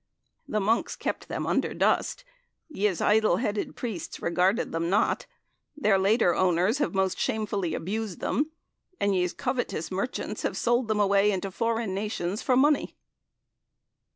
[0.47, 2.23] The monkes kepte them undre dust,
[2.69, 5.27] yeS, ydle headed prestes regarded them not,
[5.79, 8.49] theyr latter owners have most shamefully abused them,
[8.99, 12.95] and yeS covetouse merchantes have solde them away into foren nacyons for moneye."